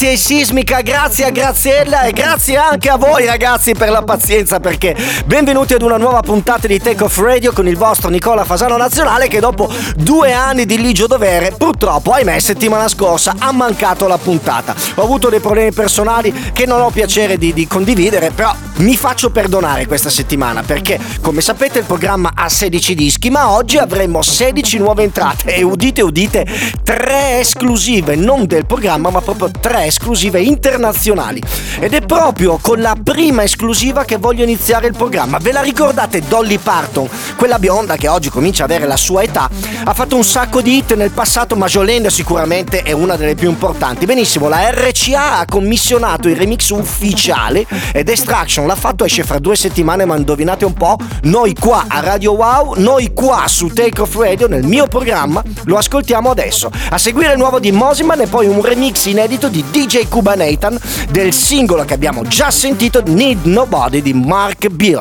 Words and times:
Sismica, 0.00 0.80
grazie 0.80 1.26
a 1.26 1.30
Graziella 1.30 2.04
e 2.04 2.12
grazie 2.12 2.56
anche 2.56 2.88
a 2.88 2.96
voi 2.96 3.26
ragazzi 3.26 3.74
per 3.74 3.90
la 3.90 4.00
pazienza 4.00 4.58
perché 4.58 4.96
benvenuti 5.26 5.74
ad 5.74 5.82
una 5.82 5.98
nuova 5.98 6.22
puntata 6.22 6.66
di 6.66 6.80
Take 6.80 7.04
Off 7.04 7.18
Radio 7.18 7.52
con 7.52 7.68
il 7.68 7.76
vostro 7.76 8.08
Nicola 8.08 8.44
Fasano 8.44 8.78
Nazionale 8.78 9.28
che 9.28 9.40
dopo 9.40 9.70
due 9.96 10.32
anni 10.32 10.64
di 10.64 10.80
ligio 10.80 11.06
dovere 11.06 11.52
purtroppo, 11.54 12.12
ahimè, 12.12 12.38
settimana 12.38 12.88
scorsa 12.88 13.34
ha 13.38 13.52
mancato 13.52 14.06
la 14.06 14.16
puntata. 14.16 14.74
Ho 14.94 15.02
avuto 15.02 15.28
dei 15.28 15.40
problemi 15.40 15.70
personali 15.70 16.50
che 16.54 16.64
non 16.64 16.80
ho 16.80 16.88
piacere 16.88 17.36
di, 17.36 17.52
di 17.52 17.66
condividere, 17.66 18.30
però 18.30 18.54
mi 18.76 18.96
faccio 18.96 19.30
perdonare 19.30 19.86
questa 19.86 20.08
settimana 20.08 20.62
perché 20.62 20.98
come 21.20 21.42
sapete 21.42 21.80
il 21.80 21.84
programma 21.84 22.32
ha 22.34 22.48
16 22.48 22.94
dischi 22.94 23.28
ma 23.28 23.50
oggi 23.50 23.76
avremo 23.76 24.22
16 24.22 24.78
nuove 24.78 25.02
entrate 25.02 25.54
e 25.54 25.62
udite 25.62 26.00
udite 26.00 26.46
tre 26.82 27.40
esclusive 27.40 28.16
non 28.16 28.46
del 28.46 28.64
programma 28.64 29.10
ma 29.10 29.20
proprio 29.20 29.50
tre 29.60 29.89
esclusive 29.90 30.40
internazionali. 30.40 31.42
Ed 31.78 31.92
è 31.92 32.00
proprio 32.00 32.58
con 32.60 32.80
la 32.80 32.96
prima 33.02 33.42
esclusiva 33.42 34.04
che 34.04 34.16
voglio 34.16 34.44
iniziare 34.44 34.86
il 34.86 34.96
programma. 34.96 35.38
Ve 35.38 35.52
la 35.52 35.60
ricordate 35.60 36.22
Dolly 36.26 36.58
Parton? 36.58 37.08
Quella 37.36 37.58
bionda 37.58 37.96
che 37.96 38.08
oggi 38.08 38.30
comincia 38.30 38.64
ad 38.64 38.70
avere 38.70 38.86
la 38.86 38.96
sua 38.96 39.22
età 39.22 39.48
ha 39.84 39.94
fatto 39.94 40.16
un 40.16 40.24
sacco 40.24 40.62
di 40.62 40.76
hit 40.76 40.94
nel 40.94 41.10
passato 41.10 41.56
ma 41.56 41.66
Jolene 41.66 42.10
sicuramente 42.10 42.82
è 42.82 42.92
una 42.92 43.16
delle 43.16 43.34
più 43.34 43.48
importanti. 43.48 44.06
Benissimo 44.06 44.48
la 44.48 44.70
RCA 44.70 45.38
ha 45.38 45.44
commissionato 45.44 46.28
il 46.28 46.36
remix 46.36 46.70
ufficiale 46.70 47.66
ed 47.92 48.08
Extraction 48.08 48.66
l'ha 48.66 48.76
fatto 48.76 49.04
esce 49.04 49.24
fra 49.24 49.38
due 49.38 49.56
settimane 49.56 50.04
ma 50.04 50.16
indovinate 50.16 50.64
un 50.64 50.74
po' 50.74 50.96
noi 51.22 51.54
qua 51.54 51.86
a 51.88 52.00
Radio 52.00 52.32
Wow 52.32 52.74
noi 52.76 53.12
qua 53.12 53.44
su 53.48 53.68
Take 53.68 54.02
Off 54.02 54.14
Radio 54.16 54.46
nel 54.46 54.64
mio 54.64 54.86
programma 54.86 55.42
lo 55.64 55.76
ascoltiamo 55.76 56.30
adesso. 56.30 56.70
A 56.90 56.98
seguire 56.98 57.32
il 57.32 57.38
nuovo 57.38 57.58
di 57.58 57.72
Mosiman 57.72 58.20
e 58.20 58.26
poi 58.26 58.46
un 58.46 58.62
remix 58.62 59.06
inedito 59.06 59.48
di 59.48 59.64
DJ 59.80 60.08
Kubanatan 60.08 60.78
del 61.10 61.32
singolo 61.32 61.86
che 61.86 61.94
abbiamo 61.94 62.22
già 62.24 62.50
sentito 62.50 63.02
Need 63.02 63.46
Nobody 63.46 64.02
di 64.02 64.12
Mark 64.12 64.68
Bill 64.68 65.00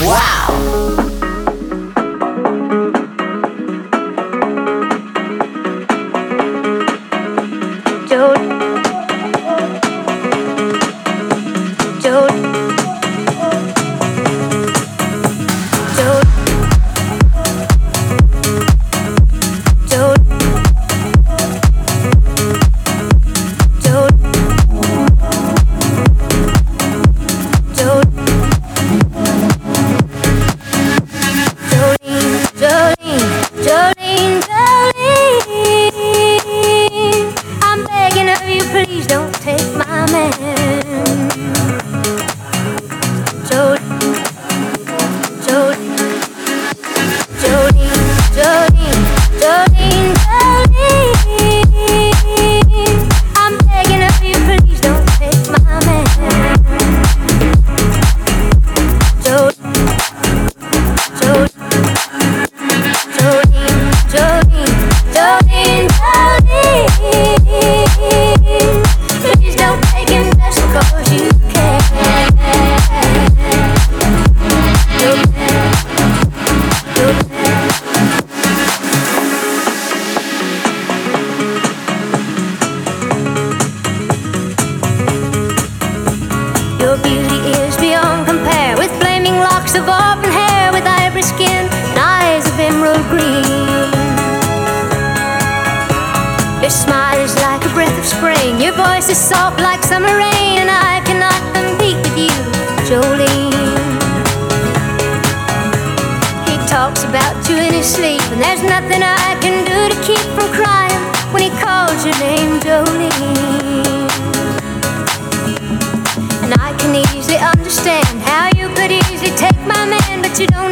wow 0.00 1.05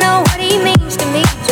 presents 0.05 0.97
Take 0.97 1.44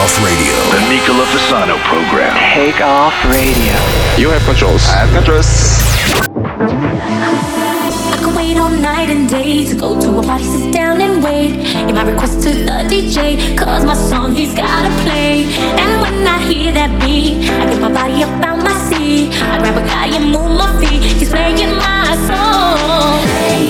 Off 0.00 0.16
Radio. 0.24 0.56
The 0.72 0.80
Nicola 0.88 1.26
Fasano 1.26 1.76
program. 1.84 2.32
Take 2.54 2.80
Off 2.80 3.12
Radio. 3.26 3.76
You 4.16 4.30
have 4.30 4.42
controls. 4.44 4.88
I 4.88 5.04
have 5.04 5.12
controls. 5.12 5.44
I 8.08 8.16
could 8.24 8.34
wait 8.34 8.56
all 8.56 8.70
night 8.70 9.10
and 9.10 9.28
day 9.28 9.66
to 9.66 9.76
go 9.76 10.00
to 10.00 10.18
a 10.18 10.22
party, 10.22 10.44
sit 10.44 10.72
down 10.72 11.02
and 11.02 11.22
wait. 11.22 11.52
In 11.86 11.94
my 11.94 12.10
request 12.10 12.40
to 12.44 12.48
the 12.48 12.88
DJ, 12.88 13.54
cause 13.58 13.84
my 13.84 13.92
song 13.92 14.34
he's 14.34 14.54
gotta 14.54 14.88
play. 15.02 15.44
And 15.76 16.00
when 16.00 16.26
I 16.26 16.38
hear 16.48 16.72
that 16.72 16.98
beat, 17.02 17.50
I 17.50 17.68
get 17.68 17.80
my 17.82 17.92
body 17.92 18.22
up 18.24 18.42
out 18.42 18.56
my 18.56 18.72
seat. 18.88 19.28
I 19.52 19.58
grab 19.58 19.76
a 19.76 19.86
guy 19.86 20.06
and 20.16 20.32
move 20.32 20.56
my 20.56 20.80
feet. 20.80 21.02
He's 21.02 21.28
playing 21.28 21.76
my 21.76 22.16
song. 22.26 23.69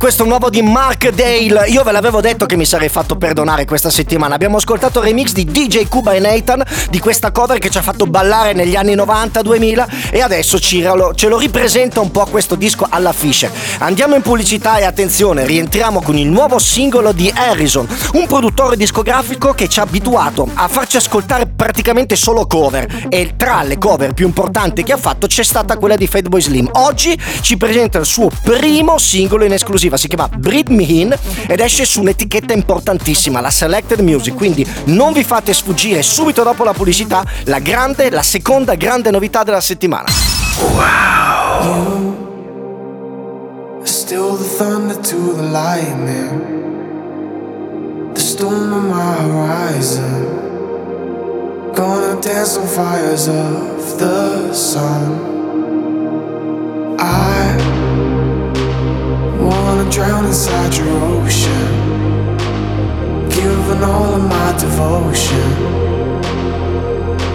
questo 0.00 0.24
nuovo 0.24 0.48
di 0.48 0.62
Mark 0.62 1.10
Dale. 1.10 1.68
Io 1.68 1.82
ve 1.82 1.92
l'avevo 1.92 2.22
detto 2.22 2.46
che 2.46 2.56
mi 2.56 2.64
sarei 2.64 2.88
fatto 2.88 3.16
perdonare 3.16 3.66
questa 3.66 3.90
settimana. 3.90 4.34
Abbiamo 4.34 4.56
ascoltato 4.56 5.00
il 5.00 5.04
remix 5.04 5.32
di 5.32 5.44
DJ 5.44 5.88
Cuba 5.88 6.12
e 6.12 6.20
Nathan 6.20 6.62
di 6.88 6.98
questa 6.98 7.30
cover 7.30 7.58
che 7.58 7.68
ci 7.68 7.76
ha 7.76 7.82
fatto 7.82 8.06
ballare 8.06 8.54
negli 8.54 8.76
anni 8.76 8.96
90-2000 8.96 9.99
e 10.10 10.20
adesso 10.20 10.58
Ciralo 10.58 11.14
ce 11.14 11.28
lo 11.28 11.38
ripresenta 11.38 12.00
un 12.00 12.10
po' 12.10 12.26
questo 12.26 12.54
disco 12.54 12.86
alla 12.88 13.12
Fisher. 13.12 13.50
Andiamo 13.78 14.14
in 14.14 14.22
pubblicità 14.22 14.78
e 14.78 14.84
attenzione, 14.84 15.46
rientriamo 15.46 16.02
con 16.02 16.16
il 16.16 16.28
nuovo 16.28 16.58
singolo 16.58 17.12
di 17.12 17.32
Harrison, 17.34 17.86
un 18.14 18.26
produttore 18.26 18.76
discografico 18.76 19.52
che 19.52 19.68
ci 19.68 19.80
ha 19.80 19.82
abituato 19.82 20.48
a 20.52 20.68
farci 20.68 20.96
ascoltare 20.96 21.46
praticamente 21.46 22.16
solo 22.16 22.46
cover 22.46 23.06
e 23.08 23.34
tra 23.36 23.62
le 23.62 23.78
cover 23.78 24.12
più 24.12 24.26
importanti 24.26 24.82
che 24.82 24.92
ha 24.92 24.96
fatto 24.96 25.26
c'è 25.26 25.42
stata 25.42 25.76
quella 25.76 25.96
di 25.96 26.06
Fatboy 26.06 26.40
Slim. 26.40 26.68
Oggi 26.72 27.18
ci 27.40 27.56
presenta 27.56 27.98
il 27.98 28.06
suo 28.06 28.30
primo 28.42 28.98
singolo 28.98 29.44
in 29.44 29.52
esclusiva, 29.52 29.96
si 29.96 30.08
chiama 30.08 30.28
Breed 30.28 30.68
Me 30.68 30.82
In 30.82 31.16
ed 31.46 31.60
esce 31.60 31.84
su 31.84 32.00
un'etichetta 32.00 32.52
importantissima, 32.52 33.40
la 33.40 33.50
Selected 33.50 34.00
Music, 34.00 34.34
quindi 34.34 34.66
non 34.84 35.12
vi 35.12 35.24
fate 35.24 35.52
sfuggire 35.52 36.02
subito 36.02 36.42
dopo 36.42 36.64
la 36.64 36.72
pubblicità 36.72 37.22
la 37.44 37.58
grande, 37.58 38.10
la 38.10 38.22
seconda 38.22 38.74
grande 38.74 39.10
novità 39.10 39.42
della 39.42 39.60
settimana. 39.60 39.99
Nirvana. 40.00 40.76
Wow. 40.76 41.60
You, 43.78 43.86
still 43.86 44.36
the 44.36 44.44
thunder 44.44 45.00
to 45.02 45.16
the 45.16 45.42
lightning, 45.42 46.38
the 48.14 48.20
storm 48.20 48.72
on 48.72 48.88
my 48.88 49.14
horizon. 49.14 50.38
Gonna 51.74 52.20
dance 52.20 52.56
on 52.56 52.66
fires 52.66 53.28
of 53.28 53.98
the 53.98 54.52
sun. 54.52 55.28
I 56.98 57.56
wanna 59.40 59.90
drown 59.90 60.26
inside 60.26 60.76
your 60.76 61.04
ocean, 61.04 61.68
giving 63.30 63.82
all 63.82 64.14
of 64.14 64.22
my 64.28 64.52
devotion 64.58 66.09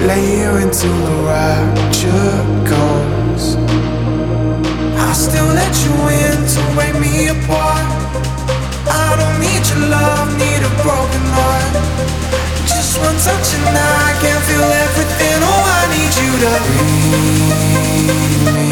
lay 0.07 0.41
you 0.41 0.49
until 0.57 0.93
the 1.09 1.15
rapture 1.25 2.35
comes. 2.69 3.55
I'll 5.01 5.15
still 5.15 5.47
let 5.47 5.73
you 5.83 5.93
in 6.21 6.37
to 6.53 6.61
break 6.75 6.93
me 7.01 7.29
apart. 7.29 7.85
I 8.85 9.15
don't 9.19 9.37
need 9.41 9.63
your 9.71 9.89
love, 9.89 10.29
need 10.37 10.61
a 10.61 10.71
broken 10.85 11.25
heart. 11.33 11.73
Just 12.69 12.99
one 12.99 13.17
touch 13.25 13.49
and 13.57 13.77
I 13.77 14.13
can 14.21 14.39
feel 14.47 14.69
everything. 14.85 15.37
Oh, 15.41 15.63
I 15.79 15.83
need 15.95 16.13
you 16.21 16.31
to 16.43 16.51
breathe. 18.53 18.64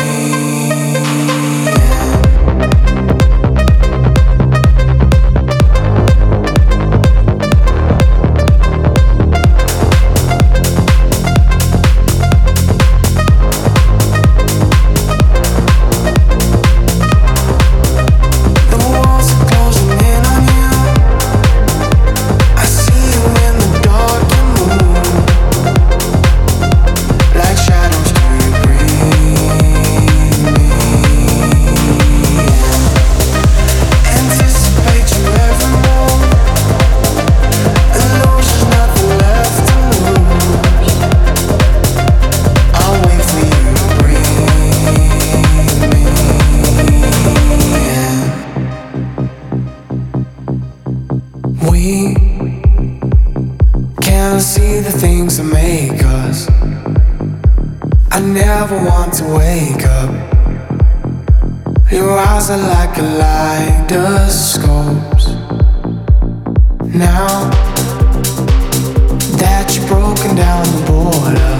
We 51.73 52.13
can 53.99 54.39
see 54.39 54.79
the 54.79 54.91
things 54.91 55.37
that 55.37 55.45
make 55.45 56.03
us. 56.21 56.47
I 58.11 58.19
never 58.19 58.77
want 58.77 59.13
to 59.15 59.23
wake 59.25 59.83
up. 59.83 60.11
Your 61.91 62.19
eyes 62.19 62.51
are 62.51 62.57
like 62.57 62.93
kaleidoscopes. 62.93 65.33
Now 66.93 67.49
that 69.41 69.73
you've 69.73 69.87
broken 69.87 70.35
down 70.35 70.67
the 70.75 70.81
border, 70.91 71.57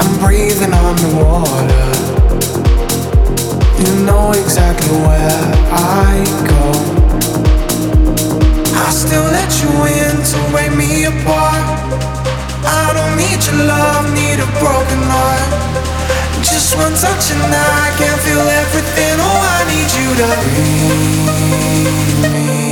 I'm 0.00 0.16
breathing 0.20 0.72
on 0.72 0.96
the 1.04 1.10
water. 1.24 1.88
You 3.82 3.90
know 4.06 4.30
exactly 4.30 4.96
where 5.08 5.42
I 5.72 6.24
go. 6.46 6.91
I 8.82 8.90
still 8.90 9.22
let 9.22 9.50
you 9.62 9.70
in 9.86 10.16
to 10.30 10.38
break 10.50 10.72
me 10.74 11.04
apart. 11.04 11.62
I 12.66 12.92
don't 12.96 13.14
need 13.16 13.38
your 13.46 13.64
love, 13.66 14.04
need 14.12 14.38
a 14.42 14.48
broken 14.58 15.02
heart. 15.06 15.50
Just 16.42 16.74
one 16.76 16.94
touch 16.94 17.30
and 17.30 17.54
I 17.54 17.94
can 17.96 18.16
feel 18.26 18.42
everything. 18.62 19.16
Oh, 19.22 19.40
I 19.56 19.62
need 19.70 19.90
you 19.98 20.08
to 20.20 20.26
breathe 21.72 22.56
me. 22.66 22.71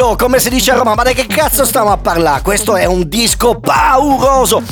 Oh, 0.00 0.16
come 0.16 0.40
si 0.40 0.50
dice 0.50 0.72
a 0.72 0.74
Roma, 0.74 0.94
ma 0.94 1.04
di 1.04 1.14
che 1.14 1.26
cazzo 1.26 1.64
stiamo 1.64 1.92
a 1.92 1.96
parlare? 1.96 2.42
Questo 2.42 2.74
è 2.76 2.84
un 2.86 3.08
disco 3.08 3.60
pauroso. 3.60 4.62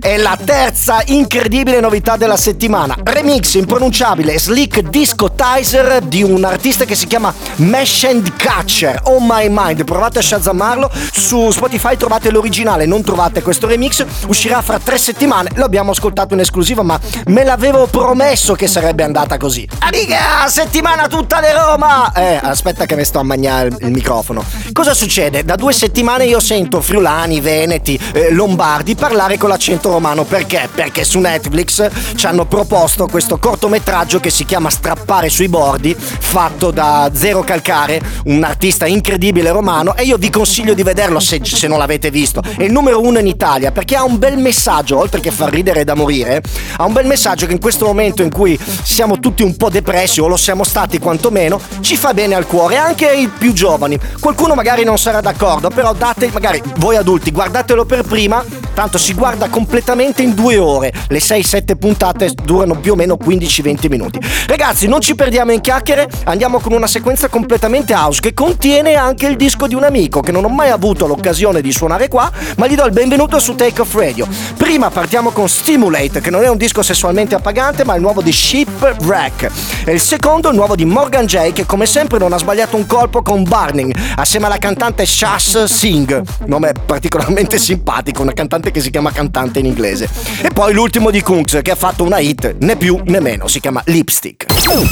È 0.00 0.16
la 0.16 0.36
terza 0.42 1.02
incredibile 1.06 1.80
novità 1.80 2.16
della 2.16 2.36
settimana. 2.36 2.96
Remix 3.02 3.54
impronunciabile 3.54 4.38
Slick 4.38 4.80
Disco 4.80 5.32
Tizer 5.32 6.00
di 6.00 6.22
un 6.22 6.44
artista 6.44 6.84
che 6.84 6.94
si 6.94 7.06
chiama 7.06 7.32
Mesh 7.56 8.04
and 8.04 8.36
Catcher. 8.36 9.00
Oh 9.04 9.18
my 9.20 9.46
mind, 9.48 9.84
provate 9.84 10.18
a 10.18 10.22
shazzamarlo. 10.22 10.90
Su 11.12 11.50
Spotify 11.50 11.96
trovate 11.96 12.30
l'originale, 12.30 12.86
non 12.86 13.02
trovate 13.02 13.42
questo 13.42 13.66
remix. 13.66 14.04
Uscirà 14.26 14.62
fra 14.62 14.78
tre 14.78 14.98
settimane. 14.98 15.50
Lo 15.54 15.64
abbiamo 15.64 15.92
ascoltato 15.92 16.34
in 16.34 16.40
esclusiva, 16.40 16.82
ma 16.82 16.98
me 17.26 17.44
l'avevo 17.44 17.86
promesso 17.86 18.54
che 18.54 18.66
sarebbe 18.66 19.02
andata 19.04 19.36
così. 19.36 19.68
Amica, 19.80 20.48
settimana 20.48 21.06
tutta 21.08 21.40
di 21.40 21.52
Roma! 21.52 22.12
Eh, 22.12 22.40
aspetta 22.42 22.86
che 22.86 22.96
mi 22.96 23.04
sto 23.04 23.20
a 23.20 23.22
mangiare 23.22 23.68
il, 23.68 23.76
il 23.80 23.90
microfono. 23.90 24.44
Cosa 24.72 24.94
succede? 24.94 25.44
Da 25.44 25.56
due 25.56 25.72
settimane 25.72 26.24
io 26.24 26.40
sento 26.40 26.80
friulani, 26.80 27.40
veneti, 27.40 27.98
eh, 28.12 28.32
lombardi 28.32 28.94
parlare 28.94 29.38
con 29.38 29.48
l'accento 29.48 29.83
romano. 29.90 30.24
Perché? 30.24 30.68
Perché 30.72 31.04
su 31.04 31.18
Netflix 31.18 31.88
ci 32.14 32.26
hanno 32.26 32.46
proposto 32.46 33.06
questo 33.06 33.38
cortometraggio 33.38 34.20
che 34.20 34.30
si 34.30 34.44
chiama 34.44 34.70
Strappare 34.70 35.28
sui 35.28 35.48
bordi, 35.48 35.94
fatto 35.96 36.70
da 36.70 37.10
Zero 37.14 37.42
Calcare, 37.42 38.00
un 38.24 38.42
artista 38.42 38.86
incredibile 38.86 39.50
romano. 39.50 39.96
E 39.96 40.04
io 40.04 40.16
vi 40.16 40.30
consiglio 40.30 40.74
di 40.74 40.82
vederlo 40.82 41.20
se, 41.20 41.40
se 41.42 41.66
non 41.66 41.78
l'avete 41.78 42.10
visto. 42.10 42.42
È 42.56 42.62
il 42.62 42.72
numero 42.72 43.00
uno 43.00 43.18
in 43.18 43.26
Italia 43.26 43.72
perché 43.72 43.96
ha 43.96 44.04
un 44.04 44.18
bel 44.18 44.38
messaggio, 44.38 44.98
oltre 44.98 45.20
che 45.20 45.30
far 45.30 45.50
ridere 45.50 45.84
da 45.84 45.94
morire, 45.94 46.42
ha 46.76 46.84
un 46.84 46.92
bel 46.92 47.06
messaggio 47.06 47.46
che 47.46 47.52
in 47.52 47.60
questo 47.60 47.84
momento 47.84 48.22
in 48.22 48.30
cui 48.30 48.58
siamo 48.82 49.20
tutti 49.20 49.42
un 49.42 49.56
po' 49.56 49.68
depressi 49.68 50.20
o 50.20 50.26
lo 50.26 50.36
siamo 50.36 50.64
stati 50.64 50.98
quantomeno, 50.98 51.60
ci 51.80 51.96
fa 51.96 52.14
bene 52.14 52.34
al 52.34 52.46
cuore, 52.46 52.76
anche 52.76 53.12
i 53.12 53.28
più 53.28 53.52
giovani. 53.52 53.98
Qualcuno 54.18 54.54
magari 54.54 54.84
non 54.84 54.98
sarà 54.98 55.20
d'accordo, 55.20 55.68
però 55.68 55.92
date, 55.92 56.30
magari 56.32 56.62
voi 56.78 56.96
adulti, 56.96 57.30
guardatelo 57.30 57.84
per 57.84 58.02
prima, 58.02 58.44
tanto 58.72 58.98
si 58.98 59.14
guarda 59.14 59.48
completamente 59.48 59.73
in 60.22 60.34
due 60.34 60.58
ore. 60.58 60.92
Le 61.08 61.18
6-7 61.18 61.76
puntate 61.76 62.30
durano 62.44 62.78
più 62.78 62.92
o 62.92 62.94
meno 62.96 63.16
15-20 63.22 63.88
minuti. 63.88 64.20
Ragazzi, 64.46 64.86
non 64.86 65.00
ci 65.00 65.14
perdiamo 65.14 65.52
in 65.52 65.60
chiacchiere, 65.60 66.08
andiamo 66.24 66.60
con 66.60 66.72
una 66.72 66.86
sequenza 66.86 67.28
completamente 67.28 67.94
house 67.94 68.20
che 68.20 68.34
contiene 68.34 68.94
anche 68.94 69.26
il 69.26 69.36
disco 69.36 69.66
di 69.66 69.74
un 69.74 69.84
amico 69.84 70.20
che 70.20 70.32
non 70.32 70.44
ho 70.44 70.48
mai 70.48 70.70
avuto 70.70 71.06
l'occasione 71.06 71.60
di 71.60 71.72
suonare 71.72 72.08
qua, 72.08 72.30
ma 72.56 72.66
gli 72.66 72.74
do 72.74 72.84
il 72.84 72.92
benvenuto 72.92 73.38
su 73.38 73.54
Take 73.54 73.80
Off 73.80 73.94
Radio. 73.94 74.26
Prima 74.56 74.90
partiamo 74.90 75.30
con 75.30 75.48
Stimulate, 75.48 76.20
che 76.20 76.30
non 76.30 76.42
è 76.42 76.48
un 76.48 76.56
disco 76.56 76.82
sessualmente 76.82 77.34
appagante, 77.34 77.84
ma 77.84 77.94
è 77.94 77.96
il 77.96 78.02
nuovo 78.02 78.22
di 78.22 78.32
Shipwreck. 78.32 79.50
E 79.84 79.92
il 79.92 80.00
secondo, 80.00 80.50
il 80.50 80.56
nuovo 80.56 80.76
di 80.76 80.84
Morgan 80.84 81.26
J, 81.26 81.52
che 81.52 81.66
come 81.66 81.86
sempre 81.86 82.18
non 82.18 82.32
ha 82.32 82.38
sbagliato 82.38 82.76
un 82.76 82.86
colpo 82.86 83.22
con 83.22 83.42
Burning, 83.42 83.94
assieme 84.16 84.46
alla 84.46 84.58
cantante 84.58 85.06
Shas 85.06 85.64
Singh, 85.64 86.22
nome 86.46 86.72
particolarmente 86.86 87.58
simpatico, 87.58 88.22
una 88.22 88.32
cantante 88.32 88.70
che 88.70 88.80
si 88.80 88.90
chiama 88.90 89.10
cantante 89.10 89.62
in 89.64 89.66
inglese. 89.66 90.08
E 90.42 90.50
poi 90.50 90.72
l'ultimo 90.72 91.10
di 91.10 91.22
Kunks, 91.22 91.60
che 91.62 91.70
ha 91.70 91.76
fatto 91.76 92.04
una 92.04 92.18
hit, 92.18 92.56
né 92.60 92.76
più 92.76 93.00
né 93.04 93.20
meno, 93.20 93.48
si 93.48 93.60
chiama 93.60 93.82
Lipstick. 93.86 94.46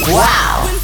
Wow! 0.09 0.82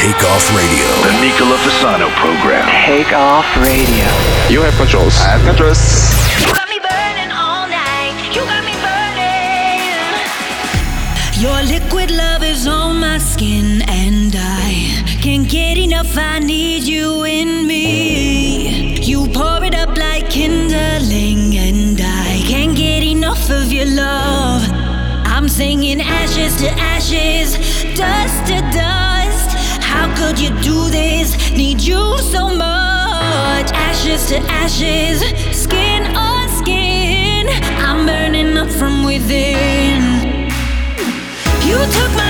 Presents 0.00 0.20
Take 0.20 0.24
Off 0.24 0.50
Radio. 0.56 0.86
The 1.02 1.12
Nicola 1.20 1.56
Fasano 1.58 2.08
program. 2.16 2.66
Take 2.86 3.12
off 3.12 3.46
radio. 3.56 4.06
You 4.48 4.62
have 4.62 4.74
controls. 4.76 5.18
I 5.20 5.36
have 5.36 5.44
controls. 5.46 5.78
You 6.40 6.46
got 6.54 6.68
me 6.68 6.78
burning 6.78 7.30
all 7.32 7.68
night. 7.68 8.16
You 8.34 8.42
got 8.42 8.64
me 8.64 8.74
burning. 8.80 10.08
Your 11.40 11.62
liquid 11.62 12.10
love 12.10 12.42
is 12.42 12.66
on 12.66 13.00
my 13.00 13.18
skin, 13.18 13.82
and 13.88 14.34
I 14.36 15.04
can't 15.22 15.48
get 15.48 15.78
enough. 15.78 16.16
I 16.16 16.38
need 16.38 16.84
you 16.84 17.24
in 17.24 17.66
me. 17.66 19.00
You 19.02 19.28
pour 19.28 19.64
it 19.64 19.74
up 19.74 19.96
like 19.96 20.30
kindling, 20.30 21.56
and 21.56 22.00
I 22.00 22.42
can't 22.46 22.76
get 22.76 23.02
enough 23.02 23.50
of 23.50 23.72
your 23.72 23.86
love. 23.86 24.62
I'm 25.24 25.48
singing 25.48 26.00
ashes 26.00 26.56
to 26.56 26.70
ashes, 26.70 27.56
dust 27.96 28.46
to 28.46 28.60
dust 28.72 28.99
you 31.86 32.18
so 32.18 32.48
much. 32.48 33.70
Ashes 33.72 34.26
to 34.28 34.38
ashes, 34.48 35.20
skin 35.52 36.04
on 36.16 36.48
skin. 36.48 37.46
I'm 37.78 38.06
burning 38.06 38.56
up 38.56 38.70
from 38.70 39.04
within. 39.04 40.02
You 41.68 41.78
took 41.96 42.12
my 42.16 42.29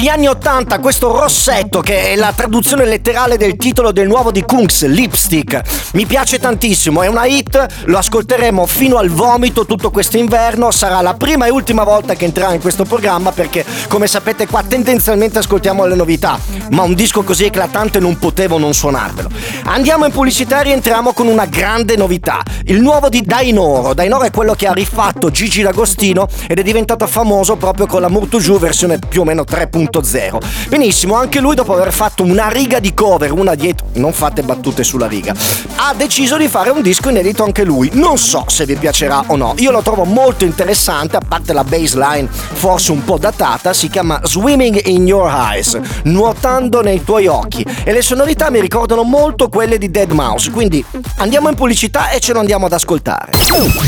Dagli 0.00 0.08
anni 0.08 0.28
80 0.28 0.78
questo 0.78 1.12
rossetto 1.12 1.80
che 1.82 2.12
è 2.12 2.16
la 2.16 2.32
traduzione 2.34 2.86
letterale 2.86 3.36
del 3.36 3.56
titolo 3.56 3.92
del 3.92 4.06
nuovo 4.08 4.30
di 4.30 4.42
Kungs, 4.42 4.86
Lipstick. 4.86 5.60
Mi 5.92 6.06
piace 6.06 6.38
tantissimo, 6.38 7.02
è 7.02 7.06
una 7.06 7.26
hit, 7.26 7.66
lo 7.84 7.98
ascolteremo 7.98 8.64
fino 8.64 8.96
al 8.96 9.10
vomito 9.10 9.66
tutto 9.66 9.90
questo 9.90 10.16
inverno, 10.16 10.70
sarà 10.70 11.02
la 11.02 11.12
prima 11.12 11.44
e 11.44 11.50
ultima 11.50 11.84
volta 11.84 12.14
che 12.14 12.24
entrerà 12.24 12.54
in 12.54 12.62
questo 12.62 12.84
programma 12.84 13.30
perché 13.32 13.62
come 13.90 14.06
sapete 14.06 14.46
qua 14.46 14.62
tendenzialmente 14.62 15.40
ascoltiamo 15.40 15.84
le 15.84 15.96
novità, 15.96 16.38
ma 16.70 16.82
un 16.82 16.94
disco 16.94 17.24
così 17.24 17.46
eclatante 17.46 17.98
non 17.98 18.18
potevo 18.18 18.56
non 18.56 18.72
suonarvelo. 18.72 19.28
Andiamo 19.64 20.04
in 20.04 20.12
pubblicità 20.12 20.60
e 20.60 20.62
rientriamo 20.62 21.12
con 21.12 21.26
una 21.26 21.46
grande 21.46 21.96
novità, 21.96 22.40
il 22.66 22.80
nuovo 22.80 23.08
di 23.08 23.22
Dainoro. 23.22 23.92
Dainoro 23.92 24.22
è 24.22 24.30
quello 24.30 24.54
che 24.54 24.68
ha 24.68 24.72
rifatto 24.72 25.32
Gigi 25.32 25.62
D'Agostino 25.62 26.28
ed 26.46 26.60
è 26.60 26.62
diventato 26.62 27.04
famoso 27.08 27.56
proprio 27.56 27.86
con 27.86 28.00
la 28.00 28.08
Murtu 28.08 28.38
Giù 28.38 28.60
versione 28.60 29.00
più 29.00 29.22
o 29.22 29.24
meno 29.24 29.42
3.0. 29.42 30.68
Benissimo, 30.68 31.16
anche 31.16 31.40
lui 31.40 31.56
dopo 31.56 31.74
aver 31.74 31.92
fatto 31.92 32.22
una 32.22 32.48
riga 32.48 32.78
di 32.78 32.94
cover, 32.94 33.32
una 33.32 33.56
dietro, 33.56 33.86
non 33.94 34.12
fate 34.12 34.42
battute 34.42 34.84
sulla 34.84 35.08
riga, 35.08 35.34
ha 35.76 35.94
deciso 35.94 36.36
di 36.36 36.46
fare 36.46 36.70
un 36.70 36.80
disco 36.80 37.08
inedito 37.08 37.42
anche 37.42 37.64
lui. 37.64 37.90
Non 37.94 38.18
so 38.18 38.44
se 38.46 38.64
vi 38.66 38.76
piacerà 38.76 39.24
o 39.26 39.34
no, 39.34 39.54
io 39.58 39.72
lo 39.72 39.82
trovo 39.82 40.04
molto 40.04 40.44
interessante, 40.44 41.16
a 41.16 41.22
parte 41.26 41.52
la 41.52 41.64
baseline 41.64 42.28
forse 42.30 42.92
un 42.92 43.02
po' 43.02 43.18
datata, 43.18 43.72
si 43.80 43.88
chiama 43.88 44.20
Swimming 44.24 44.88
in 44.88 45.06
Your 45.06 45.26
Eyes, 45.26 45.80
nuotando 46.02 46.82
nei 46.82 47.02
tuoi 47.02 47.26
occhi 47.28 47.64
e 47.82 47.92
le 47.92 48.02
sonorità 48.02 48.50
mi 48.50 48.60
ricordano 48.60 49.04
molto 49.04 49.48
quelle 49.48 49.78
di 49.78 49.90
Dead 49.90 50.10
Mouse, 50.10 50.50
quindi 50.50 50.84
andiamo 51.16 51.48
in 51.48 51.54
pubblicità 51.54 52.10
e 52.10 52.20
ce 52.20 52.34
lo 52.34 52.40
andiamo 52.40 52.66
ad 52.66 52.74
ascoltare. 52.74 53.32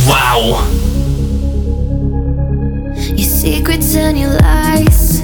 Wow! 0.07 0.57
Your 2.95 3.29
secrets 3.29 3.95
and 3.95 4.17
your 4.17 4.35
lies. 4.41 5.21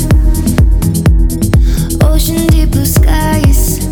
Ocean 2.03 2.45
deep 2.49 2.69
blue 2.69 2.85
skies. 2.85 3.87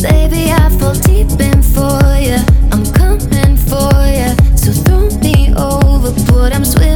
Baby, 0.00 0.52
I 0.52 0.70
fall 0.78 0.94
deep 1.00 1.38
in 1.38 1.62
for 1.62 2.00
ya. 2.18 2.42
I'm 2.72 2.90
coming 2.92 3.58
for 3.58 3.92
ya. 4.06 4.34
So 4.54 4.72
throw 4.72 5.10
me 5.20 5.52
overboard. 5.54 6.54
I'm 6.54 6.64
swimming 6.64 6.95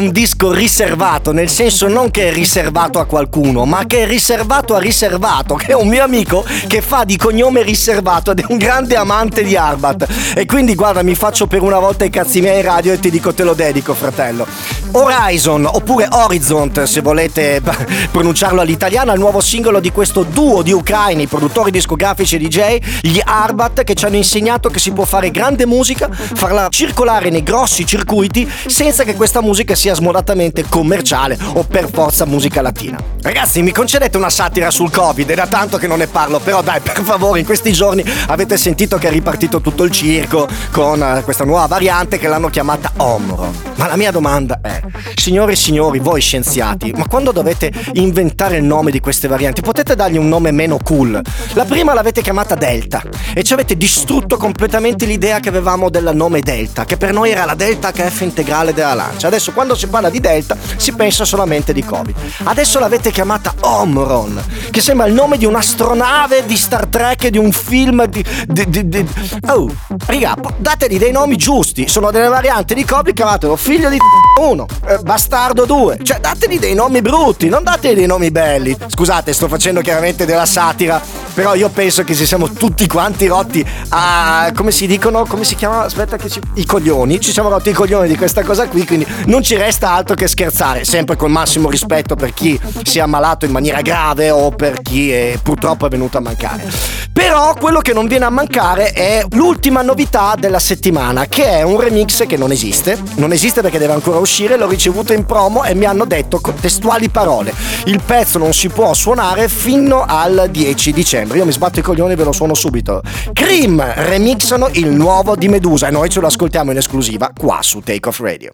Un 0.00 0.12
disco 0.12 0.50
riservato, 0.50 1.30
nel 1.30 1.50
senso 1.50 1.86
non 1.86 2.10
che 2.10 2.28
è 2.28 2.32
riservato 2.32 2.98
a 2.98 3.04
qualcuno, 3.04 3.66
ma 3.66 3.84
che 3.86 4.02
è 4.02 4.06
riservato 4.06 4.74
a 4.74 4.78
riservato, 4.78 5.54
che 5.56 5.68
è 5.68 5.74
un 5.74 5.88
mio 5.88 6.02
amico 6.02 6.42
che 6.66 6.80
fa 6.80 7.04
di 7.04 7.18
cognome 7.18 7.62
riservato 7.62 8.30
ed 8.30 8.40
è 8.40 8.44
un 8.48 8.56
grande 8.56 8.96
amante 8.96 9.44
di 9.44 9.56
Arbat. 9.56 10.08
E 10.34 10.46
quindi 10.46 10.74
guarda, 10.74 11.02
mi 11.02 11.14
faccio 11.14 11.46
per 11.46 11.60
una 11.60 11.78
volta 11.78 12.04
i 12.04 12.10
cazzi 12.10 12.40
miei 12.40 12.62
radio 12.62 12.94
e 12.94 12.98
ti 12.98 13.10
dico 13.10 13.34
te 13.34 13.44
lo 13.44 13.52
dedico, 13.52 13.92
fratello. 13.92 14.79
Horizon, 14.92 15.66
oppure 15.66 16.08
Horizont, 16.10 16.82
se 16.82 17.00
volete 17.00 17.60
pronunciarlo 18.10 18.60
all'italiano, 18.60 19.10
è 19.10 19.14
il 19.14 19.20
nuovo 19.20 19.40
singolo 19.40 19.80
di 19.80 19.90
questo 19.92 20.22
duo 20.22 20.62
di 20.62 20.72
ucraini, 20.72 21.26
produttori 21.26 21.70
discografici 21.70 22.36
e 22.36 22.38
DJ, 22.38 22.78
gli 23.00 23.20
Arbat, 23.22 23.84
che 23.84 23.94
ci 23.94 24.04
hanno 24.04 24.16
insegnato 24.16 24.68
che 24.68 24.78
si 24.78 24.92
può 24.92 25.04
fare 25.04 25.30
grande 25.30 25.66
musica, 25.66 26.08
farla 26.10 26.68
circolare 26.70 27.30
nei 27.30 27.42
grossi 27.42 27.86
circuiti 27.86 28.50
senza 28.66 29.04
che 29.04 29.14
questa 29.14 29.40
musica 29.40 29.74
sia 29.74 29.94
smodatamente 29.94 30.64
commerciale 30.68 31.38
o 31.54 31.64
per 31.64 31.88
forza 31.90 32.24
musica 32.24 32.60
latina. 32.60 32.98
Ragazzi, 33.22 33.62
mi 33.62 33.72
concedete 33.72 34.16
una 34.16 34.30
satira 34.30 34.70
sul 34.70 34.90
Covid, 34.90 35.28
è 35.28 35.34
da 35.34 35.46
tanto 35.46 35.76
che 35.76 35.86
non 35.86 35.98
ne 35.98 36.06
parlo, 36.06 36.38
però 36.38 36.62
dai, 36.62 36.80
per 36.82 37.02
favore, 37.02 37.40
in 37.40 37.44
questi 37.44 37.72
giorni 37.72 38.04
avete 38.28 38.56
sentito 38.56 38.96
che 38.98 39.08
è 39.08 39.10
ripartito 39.10 39.60
tutto 39.60 39.84
il 39.84 39.90
circo 39.90 40.48
con 40.70 41.02
eh, 41.02 41.22
questa 41.22 41.44
nuova 41.44 41.66
variante 41.66 42.18
che 42.18 42.28
l'hanno 42.28 42.48
chiamata 42.48 42.92
Omron. 42.96 43.52
Ma 43.76 43.86
la 43.86 43.96
mia 43.96 44.10
domanda 44.10 44.60
è, 44.62 44.69
signore 45.14 45.52
e 45.52 45.56
signori, 45.56 45.98
voi 45.98 46.20
scienziati, 46.20 46.92
ma 46.96 47.06
quando 47.06 47.32
dovete 47.32 47.72
inventare 47.94 48.56
il 48.56 48.64
nome 48.64 48.90
di 48.90 49.00
queste 49.00 49.28
varianti, 49.28 49.60
potete 49.60 49.94
dargli 49.94 50.16
un 50.16 50.28
nome 50.28 50.50
meno 50.50 50.78
cool? 50.82 51.20
La 51.54 51.64
prima 51.64 51.94
l'avete 51.94 52.22
chiamata 52.22 52.54
Delta 52.54 53.02
e 53.34 53.42
ci 53.42 53.52
avete 53.52 53.76
distrutto 53.76 54.36
completamente 54.36 55.06
l'idea 55.06 55.40
che 55.40 55.48
avevamo 55.48 55.90
del 55.90 56.10
nome 56.14 56.40
Delta, 56.40 56.84
che 56.84 56.96
per 56.96 57.12
noi 57.12 57.30
era 57.30 57.44
la 57.44 57.54
Delta 57.54 57.92
HF 57.92 58.20
integrale 58.20 58.72
della 58.72 58.94
lancia. 58.94 59.26
Adesso 59.26 59.52
quando 59.52 59.74
si 59.74 59.86
parla 59.86 60.10
di 60.10 60.20
Delta 60.20 60.56
si 60.76 60.92
pensa 60.92 61.24
solamente 61.24 61.72
di 61.72 61.84
Covid. 61.84 62.14
Adesso 62.44 62.78
l'avete 62.78 63.10
chiamata 63.10 63.54
Omron, 63.60 64.42
che 64.70 64.80
sembra 64.80 65.06
il 65.06 65.14
nome 65.14 65.38
di 65.38 65.44
un'astronave 65.44 66.44
di 66.46 66.56
Star 66.56 66.86
Trek, 66.86 67.28
di 67.28 67.38
un 67.38 67.52
film 67.52 68.06
di... 68.06 68.24
di, 68.46 68.68
di, 68.68 68.88
di... 68.88 69.06
Oh, 69.48 69.70
raga, 70.06 70.36
dategli 70.56 70.98
dei 70.98 71.12
nomi 71.12 71.36
giusti. 71.36 71.88
Sono 71.88 72.10
delle 72.10 72.28
varianti 72.28 72.74
di 72.74 72.84
Covid, 72.84 73.14
chiamatelo 73.14 73.56
figlio 73.56 73.88
di 73.90 73.98
1, 74.40 74.59
eh, 74.86 74.98
bastardo 74.98 75.64
2. 75.64 75.98
Cioè, 76.02 76.20
dategli 76.20 76.58
dei 76.58 76.74
nomi 76.74 77.00
brutti, 77.02 77.48
non 77.48 77.62
dategli 77.62 77.96
dei 77.96 78.06
nomi 78.06 78.30
belli. 78.30 78.76
Scusate, 78.86 79.32
sto 79.32 79.48
facendo 79.48 79.80
chiaramente 79.80 80.24
della 80.24 80.46
satira, 80.46 81.00
però 81.34 81.54
io 81.54 81.68
penso 81.68 82.04
che 82.04 82.14
ci 82.14 82.26
siamo 82.26 82.50
tutti 82.50 82.86
quanti 82.86 83.26
rotti 83.26 83.64
a... 83.90 84.50
come 84.54 84.70
si 84.70 84.86
dicono? 84.86 85.24
Come 85.24 85.44
si 85.44 85.54
chiama? 85.54 85.84
Aspetta 85.84 86.16
che 86.16 86.28
ci... 86.28 86.40
I 86.54 86.64
coglioni. 86.64 87.20
Ci 87.20 87.32
siamo 87.32 87.48
rotti 87.48 87.70
i 87.70 87.72
coglioni 87.72 88.08
di 88.08 88.16
questa 88.16 88.42
cosa 88.42 88.68
qui, 88.68 88.86
quindi 88.86 89.06
non 89.26 89.42
ci 89.42 89.56
resta 89.56 89.92
altro 89.92 90.14
che 90.14 90.28
scherzare, 90.28 90.84
sempre 90.84 91.16
col 91.16 91.30
massimo 91.30 91.70
rispetto 91.70 92.14
per 92.14 92.32
chi 92.34 92.58
si 92.82 92.98
è 92.98 93.02
ammalato 93.02 93.44
in 93.44 93.52
maniera 93.52 93.80
grave 93.80 94.30
o 94.30 94.50
per 94.50 94.80
chi 94.82 95.10
è, 95.12 95.38
purtroppo 95.42 95.86
è 95.86 95.88
venuto 95.88 96.18
a 96.18 96.20
mancare. 96.20 96.68
Però 97.12 97.54
quello 97.54 97.80
che 97.80 97.92
non 97.92 98.06
viene 98.06 98.24
a 98.24 98.30
mancare 98.30 98.92
è 98.92 99.24
l'ultima 99.30 99.82
novità 99.82 100.34
della 100.38 100.58
settimana, 100.58 101.26
che 101.26 101.44
è 101.44 101.62
un 101.62 101.78
remix 101.78 102.26
che 102.26 102.36
non 102.36 102.50
esiste. 102.50 102.98
Non 103.16 103.32
esiste 103.32 103.60
perché 103.60 103.78
deve 103.78 103.92
ancora 103.92 104.18
uscire, 104.18 104.49
l'ho 104.56 104.68
ricevuto 104.68 105.12
in 105.12 105.24
promo 105.24 105.64
e 105.64 105.74
mi 105.74 105.84
hanno 105.84 106.04
detto 106.04 106.40
testuali 106.60 107.08
parole. 107.08 107.52
Il 107.84 108.00
pezzo 108.04 108.38
non 108.38 108.52
si 108.52 108.68
può 108.68 108.92
suonare 108.94 109.48
fino 109.48 110.04
al 110.06 110.48
10 110.50 110.92
dicembre. 110.92 111.38
Io 111.38 111.44
mi 111.44 111.52
sbatto 111.52 111.78
i 111.78 111.82
coglioni 111.82 112.12
e 112.12 112.16
ve 112.16 112.24
lo 112.24 112.32
suono 112.32 112.54
subito. 112.54 113.02
Cream 113.32 113.80
remixano 113.80 114.68
il 114.72 114.88
nuovo 114.88 115.36
di 115.36 115.48
Medusa 115.48 115.88
e 115.88 115.90
noi 115.90 116.08
ce 116.08 116.20
lo 116.20 116.26
ascoltiamo 116.26 116.70
in 116.70 116.78
esclusiva 116.78 117.30
qua 117.36 117.58
su 117.60 117.80
Take 117.80 118.08
Off 118.08 118.20
Radio. 118.20 118.50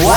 Wow! 0.00 0.16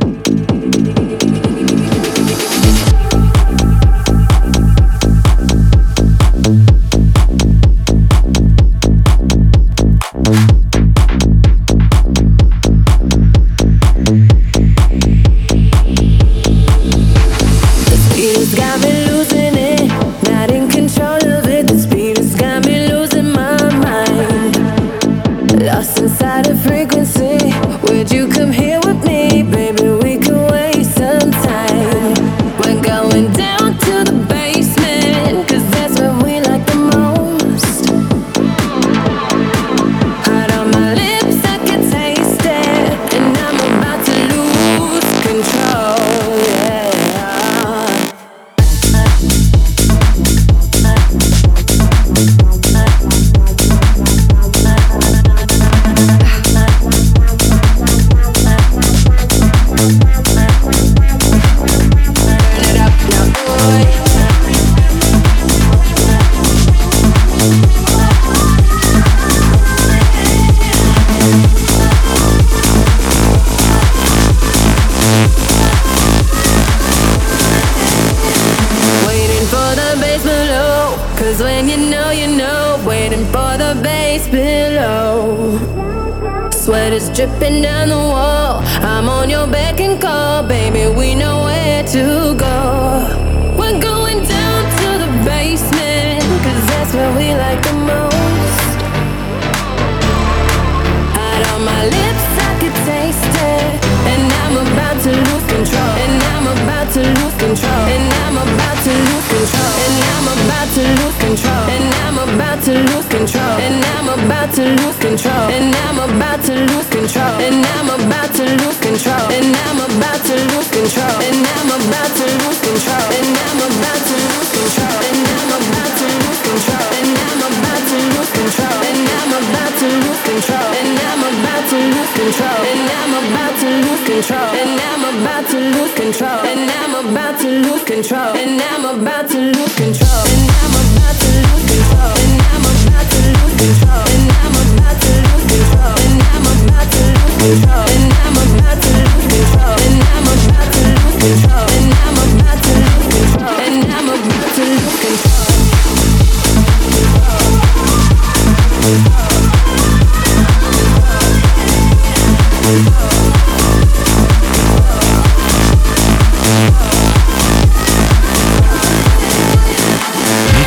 Control. 138.01 138.35
And 138.35 138.61
I'm 138.61 138.99
about 138.99 139.29
to 139.29 139.50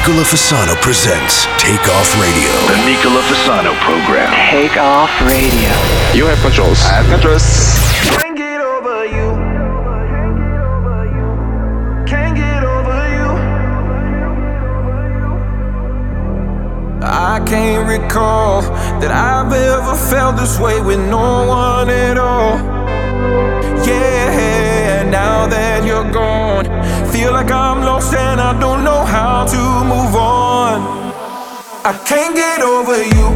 Nicola 0.06 0.22
Fasano 0.22 0.74
presents 0.82 1.46
Take 1.56 1.88
Off 1.88 2.20
Radio. 2.20 2.52
The 2.68 2.76
Nicola 2.84 3.22
Fasano 3.22 3.72
program. 3.80 4.30
Take 4.50 4.76
off 4.76 5.08
radio. 5.22 5.72
You 6.12 6.26
have 6.26 6.38
controls. 6.42 6.78
I 6.84 7.00
have 7.00 7.06
controls. 7.06 7.42
Can't 8.20 8.36
get 8.36 8.60
over 8.60 9.06
you. 9.06 9.32
Can't 12.04 12.36
get 12.36 12.62
over 12.62 13.00
you. 13.16 13.30
I 17.02 17.40
can't 17.46 17.88
recall 17.88 18.60
that 19.00 19.10
I've 19.10 19.54
ever 19.54 19.94
felt 19.96 20.36
this 20.36 20.58
way 20.58 20.82
with 20.82 21.00
no 21.00 21.46
one 21.48 21.88
at 21.88 22.18
all. 22.18 22.58
Yeah, 23.86 24.28
now 25.14 25.46
that 25.46 25.84
you're 25.86 26.10
gone, 26.10 26.64
feel 27.12 27.30
like 27.30 27.48
I'm 27.52 27.82
lost 27.82 28.12
and 28.14 28.40
I 28.40 28.52
don't 28.58 28.82
know 28.82 29.04
how 29.04 29.46
to 29.54 29.62
move 29.92 30.14
on. 30.16 30.76
I 31.90 31.92
can't 32.10 32.34
get 32.34 32.60
over 32.74 32.98
you, 33.16 33.26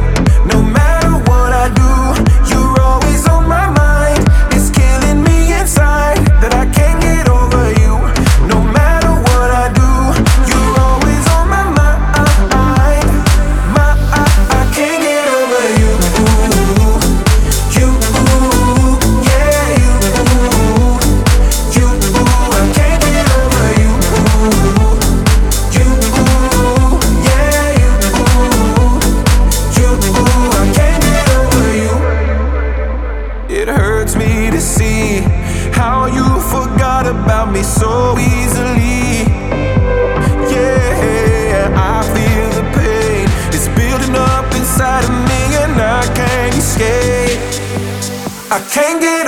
생긴 48.81 49.18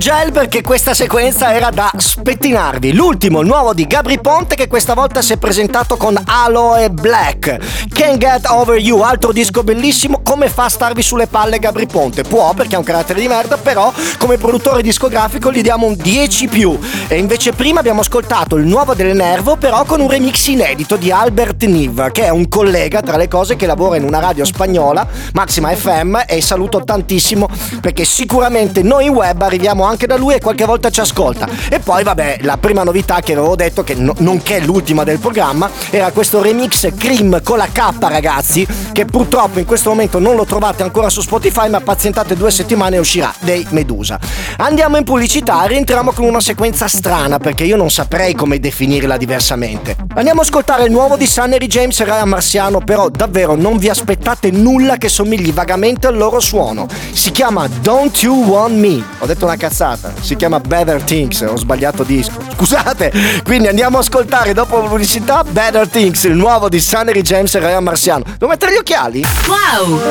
gel 0.00 0.32
perché 0.32 0.62
questa 0.62 0.94
sequenza 0.94 1.52
era 1.52 1.68
da 1.68 1.92
spettinarvi. 1.94 2.94
L'ultimo, 2.94 3.42
nuovo 3.42 3.74
di 3.74 3.86
Gabri 3.86 4.18
Ponte, 4.18 4.54
che 4.54 4.66
questa 4.66 4.94
volta 4.94 5.20
si 5.20 5.34
è 5.34 5.36
presentato 5.36 5.98
con 5.98 6.18
Aloe 6.24 6.88
Black. 6.88 7.58
Can't 7.92 8.16
Get 8.16 8.46
Over 8.48 8.78
You, 8.78 9.02
altro 9.02 9.30
disco 9.30 9.62
bellissimo. 9.62 10.19
Come 10.30 10.48
fa 10.48 10.66
a 10.66 10.68
starvi 10.68 11.02
sulle 11.02 11.26
palle 11.26 11.58
Gabri 11.58 11.86
Ponte? 11.86 12.22
Può 12.22 12.54
perché 12.54 12.76
ha 12.76 12.78
un 12.78 12.84
carattere 12.84 13.20
di 13.20 13.26
merda, 13.26 13.56
però 13.56 13.92
come 14.16 14.38
produttore 14.38 14.80
discografico 14.80 15.50
gli 15.50 15.60
diamo 15.60 15.86
un 15.86 15.96
10 15.96 16.46
più. 16.46 16.78
E 17.08 17.18
invece 17.18 17.52
prima 17.52 17.80
abbiamo 17.80 18.02
ascoltato 18.02 18.54
il 18.54 18.64
nuovo 18.64 18.94
del 18.94 19.16
Nervo, 19.16 19.56
però 19.56 19.82
con 19.82 20.00
un 20.00 20.08
remix 20.08 20.46
inedito 20.46 20.94
di 20.94 21.10
Albert 21.10 21.64
Niv, 21.64 22.12
che 22.12 22.26
è 22.26 22.28
un 22.28 22.48
collega 22.48 23.02
tra 23.02 23.16
le 23.16 23.26
cose 23.26 23.56
che 23.56 23.66
lavora 23.66 23.96
in 23.96 24.04
una 24.04 24.20
radio 24.20 24.44
spagnola, 24.44 25.04
Maxima 25.32 25.74
FM, 25.74 26.18
e 26.28 26.40
saluto 26.40 26.84
tantissimo 26.84 27.48
perché 27.80 28.04
sicuramente 28.04 28.82
noi 28.84 29.08
web 29.08 29.40
club, 29.40 29.42
arriviamo 29.42 29.84
anche 29.84 30.06
da 30.06 30.16
lui 30.16 30.34
e 30.34 30.40
qualche 30.40 30.64
volta 30.64 30.90
ci 30.90 31.00
ascolta. 31.00 31.48
E 31.68 31.80
poi 31.80 32.04
vabbè, 32.04 32.38
la 32.42 32.58
prima 32.58 32.82
novità 32.82 33.20
che 33.20 33.32
avevo 33.32 33.56
detto, 33.56 33.82
che 33.82 33.94
no, 33.94 34.14
non 34.18 34.42
che 34.42 34.60
l'ultima 34.60 35.04
del 35.04 35.18
programma, 35.18 35.70
era 35.90 36.10
questo 36.12 36.42
remix 36.42 36.94
Cream 36.96 37.42
con 37.42 37.58
la 37.58 37.66
K 37.66 37.94
ragazzi, 38.00 38.66
che 38.92 39.04
purtroppo 39.06 39.58
in 39.58 39.64
questo 39.64 39.90
momento 39.90 40.18
non 40.20 40.36
lo 40.36 40.44
trovate 40.44 40.82
ancora 40.82 41.08
su 41.10 41.20
Spotify, 41.20 41.68
ma 41.68 41.80
pazientate 41.80 42.36
due 42.36 42.50
settimane 42.50 42.96
e 42.96 42.98
uscirà 43.00 43.34
dei 43.40 43.66
Medusa. 43.70 44.18
Andiamo 44.58 44.96
in 44.96 45.04
pubblicità 45.04 45.62
rientriamo 45.64 46.12
con 46.12 46.24
una 46.24 46.40
sequenza 46.40 46.86
strana, 46.88 47.38
perché 47.38 47.64
io 47.64 47.76
non 47.76 47.90
saprei 47.90 48.34
come 48.34 48.60
definirla 48.60 49.16
diversamente. 49.16 49.96
Andiamo 50.14 50.40
a 50.40 50.44
ascoltare 50.44 50.84
il 50.84 50.90
nuovo 50.90 51.16
di 51.16 51.26
Sunnery 51.26 51.66
James 51.66 51.98
e 52.00 52.04
Ryan 52.04 52.28
Marciano, 52.28 52.80
però 52.80 53.08
davvero 53.08 53.54
non 53.54 53.78
vi 53.78 53.88
aspettate 53.88 54.50
nulla 54.50 54.96
che 54.96 55.08
somigli 55.08 55.52
vagamente 55.52 56.06
al 56.06 56.16
loro 56.16 56.40
suono. 56.40 56.86
Si 57.12 57.30
chiama 57.30 57.68
Don't 57.80 58.16
You 58.22 58.44
Want 58.44 58.74
Me. 58.74 59.02
Ho 59.18 59.26
detto 59.26 59.44
una 59.44 59.56
cazzata. 59.56 60.12
Si 60.20 60.36
chiama 60.36 60.60
Better 60.60 61.02
Things, 61.02 61.40
ho 61.40 61.56
sbagliato 61.56 62.02
disco. 62.02 62.40
Scusate. 62.54 63.12
Quindi 63.44 63.68
andiamo 63.68 63.96
a 63.96 64.00
ascoltare 64.00 64.52
dopo 64.52 64.80
la 64.80 64.88
pubblicità 64.88 65.44
Better 65.44 65.88
Things, 65.88 66.24
il 66.24 66.34
nuovo 66.34 66.68
di 66.68 66.80
Sunnery 66.80 67.22
James 67.22 67.54
e 67.54 67.58
Ryan 67.58 67.82
Marciano. 67.82 68.24
Devo 68.24 68.48
mettere 68.48 68.72
gli 68.72 68.78
occhiali? 68.78 69.24
Wow! 69.46 70.09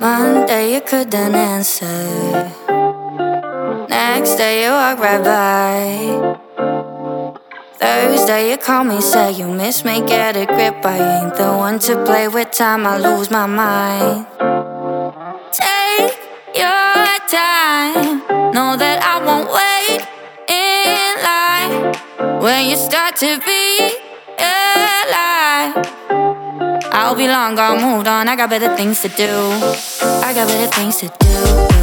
Monday 0.00 0.74
you 0.74 0.80
couldn't 0.80 1.34
answer. 1.34 2.52
Next 3.88 4.36
day 4.36 4.64
you 4.64 4.70
walk 4.70 4.98
right 5.00 5.22
by. 5.22 6.38
Thursday 7.78 8.50
you 8.50 8.56
call 8.56 8.84
me, 8.84 9.00
say 9.00 9.32
you 9.32 9.48
miss 9.48 9.84
me, 9.84 10.00
get 10.06 10.36
a 10.36 10.46
grip. 10.46 10.84
I 10.84 10.98
ain't 11.22 11.34
the 11.36 11.52
one 11.56 11.78
to 11.80 12.04
play 12.04 12.28
with 12.28 12.50
time, 12.52 12.86
I 12.86 12.98
lose 12.98 13.30
my 13.30 13.46
mind. 13.46 14.26
Take 15.52 16.16
your 16.54 17.06
time, 17.28 18.18
know 18.52 18.76
that 18.76 19.02
I 19.02 19.24
won't 19.24 19.48
wait. 19.52 19.67
When 22.18 22.68
you 22.68 22.76
start 22.76 23.14
to 23.16 23.38
be 23.46 23.96
alive. 24.38 25.86
I'll 26.90 27.14
be 27.14 27.28
long 27.28 27.54
gone, 27.54 27.80
moved 27.80 28.08
on. 28.08 28.26
I 28.26 28.34
got 28.34 28.50
better 28.50 28.76
things 28.76 29.00
to 29.02 29.08
do. 29.08 29.30
I 30.24 30.32
got 30.34 30.48
better 30.48 30.66
things 30.72 30.96
to 30.96 31.06
do. 31.06 31.77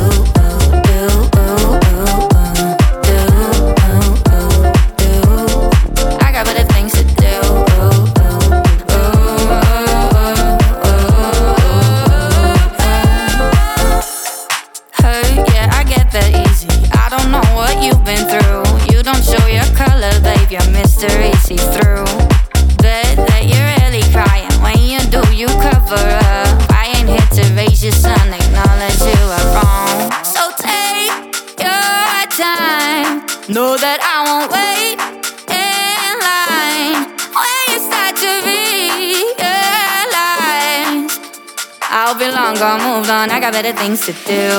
Long 42.60 42.80
gone, 42.80 42.98
moved 42.98 43.10
on. 43.10 43.30
I 43.32 43.40
got 43.40 43.54
better 43.54 43.74
things 43.74 44.06
to 44.06 44.14
do. 44.14 44.50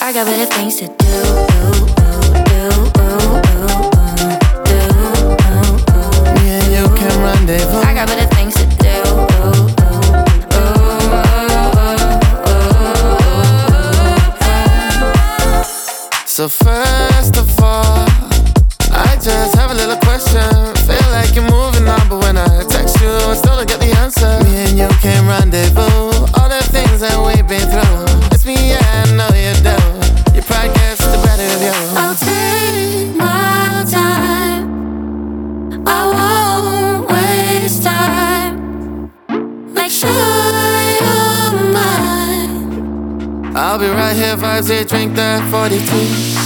I 0.00 0.12
got 0.12 0.26
better 0.26 0.46
things 0.46 0.76
to 0.76 0.86
do. 0.86 1.43
Cause 44.66 44.86
drink 44.86 45.14
that 45.16 45.42
42 45.50 46.43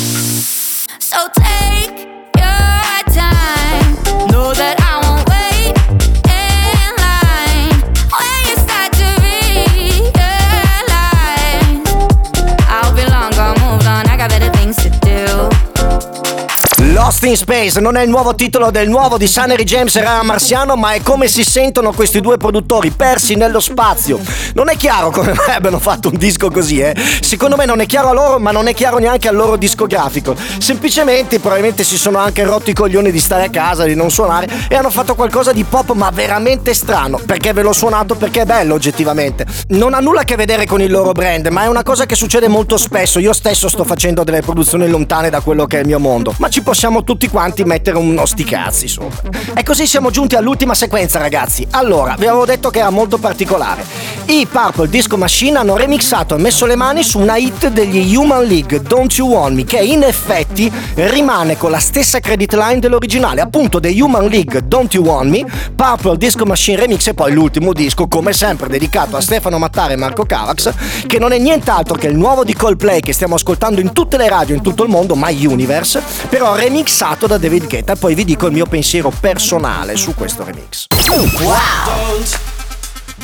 Lost 17.20 17.24
in 17.24 17.36
Space 17.36 17.80
non 17.80 17.96
è 17.96 18.02
il 18.02 18.08
nuovo 18.08 18.36
titolo 18.36 18.70
del 18.70 18.88
nuovo 18.88 19.18
di 19.18 19.26
Sunnery 19.26 19.64
James 19.64 19.96
e 19.96 20.02
Rara 20.02 20.22
Marciano, 20.22 20.76
ma 20.76 20.92
è 20.92 21.02
come 21.02 21.26
si 21.26 21.42
sentono 21.42 21.92
questi 21.92 22.20
due 22.20 22.36
produttori 22.36 22.90
persi 22.90 23.34
nello 23.34 23.58
spazio. 23.58 24.20
Non 24.54 24.68
è 24.68 24.76
chiaro 24.76 25.10
come 25.10 25.32
mai 25.32 25.56
abbiano 25.56 25.80
fatto 25.80 26.10
un 26.10 26.16
disco 26.16 26.48
così, 26.50 26.78
eh. 26.80 26.94
Secondo 27.20 27.56
me 27.56 27.64
non 27.64 27.80
è 27.80 27.86
chiaro 27.86 28.10
a 28.10 28.12
loro, 28.12 28.38
ma 28.38 28.52
non 28.52 28.68
è 28.68 28.74
chiaro 28.74 28.98
neanche 28.98 29.26
al 29.26 29.34
loro 29.34 29.56
discografico. 29.56 30.36
Semplicemente, 30.58 31.40
probabilmente 31.40 31.82
si 31.82 31.98
sono 31.98 32.18
anche 32.18 32.44
rotti 32.44 32.70
i 32.70 32.74
coglioni 32.74 33.10
di 33.10 33.18
stare 33.18 33.44
a 33.44 33.50
casa, 33.50 33.84
di 33.84 33.96
non 33.96 34.10
suonare 34.10 34.48
e 34.68 34.76
hanno 34.76 34.90
fatto 34.90 35.16
qualcosa 35.16 35.52
di 35.52 35.64
pop, 35.64 35.92
ma 35.94 36.10
veramente 36.10 36.72
strano. 36.72 37.18
Perché 37.24 37.52
ve 37.52 37.62
l'ho 37.62 37.72
suonato? 37.72 38.14
Perché 38.14 38.42
è 38.42 38.46
bello 38.46 38.74
oggettivamente. 38.74 39.44
Non 39.68 39.94
ha 39.94 39.98
nulla 39.98 40.20
a 40.20 40.24
che 40.24 40.36
vedere 40.36 40.66
con 40.66 40.80
il 40.80 40.90
loro 40.90 41.10
brand, 41.12 41.48
ma 41.48 41.64
è 41.64 41.66
una 41.66 41.82
cosa 41.82 42.06
che 42.06 42.14
succede 42.14 42.46
molto 42.46 42.76
spesso. 42.76 43.18
Io 43.18 43.32
stesso 43.32 43.68
sto 43.68 43.82
facendo 43.82 44.22
delle 44.22 44.42
produzioni 44.42 44.88
lontane 44.88 45.30
da 45.30 45.40
quello 45.40 45.66
che 45.66 45.78
è 45.78 45.80
il 45.80 45.86
mio 45.86 45.98
mondo. 45.98 46.32
Ma 46.38 46.48
ci 46.48 46.62
possiamo 46.62 47.02
tutti 47.08 47.30
quanti 47.30 47.64
mettere 47.64 47.96
uno 47.96 48.26
sti 48.26 48.46
sopra. 48.84 49.30
E 49.54 49.62
così 49.62 49.86
siamo 49.86 50.10
giunti 50.10 50.34
all'ultima 50.34 50.74
sequenza, 50.74 51.18
ragazzi. 51.18 51.66
Allora, 51.70 52.16
vi 52.18 52.26
avevo 52.26 52.44
detto 52.44 52.68
che 52.68 52.80
era 52.80 52.90
molto 52.90 53.16
particolare. 53.16 53.82
I 54.26 54.46
Purple 54.46 54.90
Disco 54.90 55.16
Machine 55.16 55.56
hanno 55.56 55.74
remixato 55.74 56.34
e 56.34 56.38
messo 56.38 56.66
le 56.66 56.76
mani 56.76 57.02
su 57.02 57.18
una 57.18 57.38
hit 57.38 57.68
degli 57.68 58.14
Human 58.14 58.44
League, 58.44 58.82
Don't 58.82 59.10
You 59.16 59.30
Want 59.30 59.56
Me, 59.56 59.64
che 59.64 59.78
in 59.78 60.02
effetti 60.02 60.70
rimane 60.96 61.56
con 61.56 61.70
la 61.70 61.78
stessa 61.78 62.20
credit 62.20 62.52
line 62.52 62.78
dell'originale, 62.78 63.40
appunto 63.40 63.78
dei 63.78 63.98
Human 63.98 64.26
League, 64.26 64.66
Don't 64.66 64.92
You 64.92 65.02
Want 65.02 65.30
Me, 65.30 65.46
Purple 65.74 66.18
Disco 66.18 66.44
Machine 66.44 66.76
Remix 66.76 67.06
e 67.06 67.14
poi 67.14 67.32
l'ultimo 67.32 67.72
disco, 67.72 68.06
come 68.06 68.34
sempre, 68.34 68.68
dedicato 68.68 69.16
a 69.16 69.22
Stefano 69.22 69.56
Mattare 69.56 69.94
e 69.94 69.96
Marco 69.96 70.26
Cavax, 70.26 71.06
che 71.06 71.18
non 71.18 71.32
è 71.32 71.38
nient'altro 71.38 71.94
che 71.94 72.08
il 72.08 72.16
nuovo 72.16 72.44
di 72.44 72.52
Coldplay 72.52 73.00
che 73.00 73.14
stiamo 73.14 73.36
ascoltando 73.36 73.80
in 73.80 73.94
tutte 73.94 74.18
le 74.18 74.28
radio 74.28 74.54
in 74.54 74.60
tutto 74.60 74.82
il 74.82 74.90
mondo, 74.90 75.14
My 75.16 75.46
Universe, 75.46 76.02
però 76.28 76.54
remix 76.54 76.97
remixato 76.98 77.28
da 77.28 77.38
David 77.38 77.68
Guetta. 77.68 77.94
Poi 77.94 78.14
vi 78.14 78.24
dico 78.24 78.46
il 78.46 78.52
mio 78.52 78.66
pensiero 78.66 79.12
personale 79.20 79.96
su 79.96 80.14
questo 80.14 80.42
remix. 80.44 80.86
Wow! 81.06 81.56
Don't, 81.84 82.38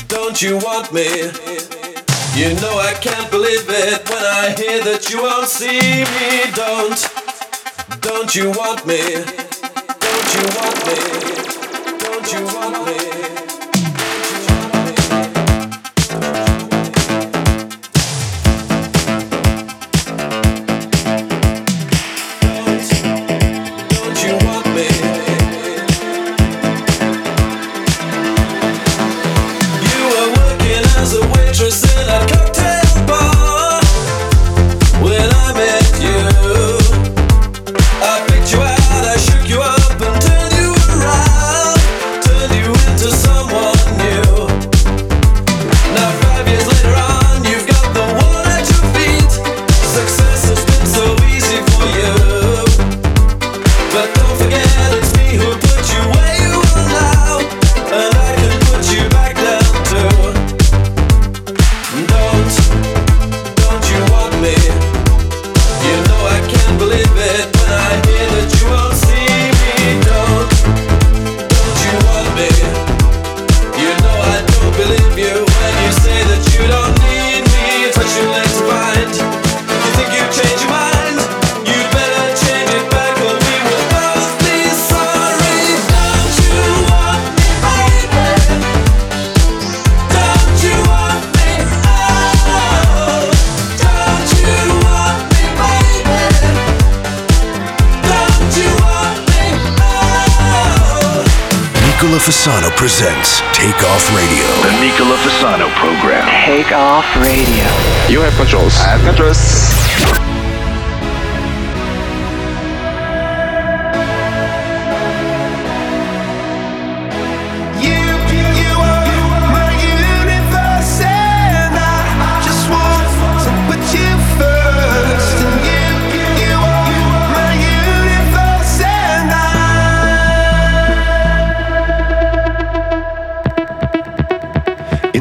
don't 0.07 0.41
you 0.41 0.57
want 0.61 0.89
me? 0.91 1.03
You 2.35 2.55
know 2.59 2.79
I 2.79 2.93
can't 2.99 3.29
believe 3.29 3.65
it 3.69 4.09
when 4.09 4.23
I 4.23 4.53
hear 4.57 4.81
that 4.83 5.09
you 5.09 5.21
won't 5.21 5.47
see 5.47 5.79
me. 5.79 6.51
Don't, 6.53 7.09
don't 7.99 8.33
you 8.33 8.51
want 8.51 8.85
me? 8.85 9.01
Don't 9.99 10.33
you 10.33 10.45
want 10.55 10.85
me? 10.85 10.97
Don't 11.99 12.31
you 12.31 12.45
want 12.45 12.85
me? 12.85 13.34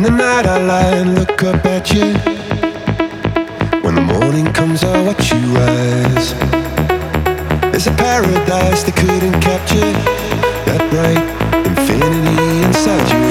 The 0.05 0.11
night 0.11 0.47
I 0.47 0.59
lie 0.59 0.97
and 0.97 1.15
look 1.15 1.43
up 1.43 1.65
at 1.65 1.91
you. 1.95 2.13
When 3.81 3.95
the 3.95 4.03
morning 4.03 4.53
comes, 4.53 4.85
I 4.85 5.01
watch 5.03 5.33
you 5.33 5.41
rise. 5.57 6.35
There's 7.71 7.87
a 7.87 7.93
paradise 7.93 8.83
they 8.83 8.93
couldn't 8.93 9.41
capture. 9.41 9.93
That 10.67 10.83
bright 10.91 11.25
infinity 11.67 12.65
inside 12.67 13.09
you. 13.13 13.25